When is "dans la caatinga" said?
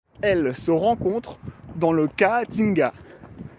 1.75-2.91